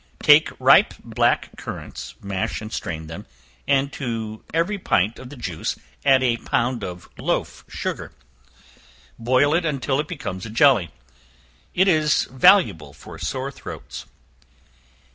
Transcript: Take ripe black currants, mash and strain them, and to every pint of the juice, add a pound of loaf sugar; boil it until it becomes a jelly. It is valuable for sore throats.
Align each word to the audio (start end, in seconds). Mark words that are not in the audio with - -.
Take 0.23 0.49
ripe 0.59 0.95
black 1.03 1.55
currants, 1.57 2.15
mash 2.23 2.59
and 2.59 2.73
strain 2.73 3.05
them, 3.05 3.27
and 3.67 3.93
to 3.93 4.43
every 4.51 4.79
pint 4.79 5.19
of 5.19 5.29
the 5.29 5.35
juice, 5.37 5.75
add 6.03 6.23
a 6.23 6.37
pound 6.37 6.83
of 6.83 7.07
loaf 7.19 7.63
sugar; 7.67 8.11
boil 9.19 9.53
it 9.53 9.63
until 9.63 9.99
it 9.99 10.07
becomes 10.07 10.43
a 10.43 10.49
jelly. 10.49 10.89
It 11.75 11.87
is 11.87 12.23
valuable 12.31 12.93
for 12.93 13.19
sore 13.19 13.51
throats. 13.51 14.07